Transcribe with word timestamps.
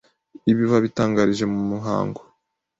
Ibi 0.51 0.63
babitangarije 0.71 1.45
mu 1.53 1.61
muhango 1.69 2.21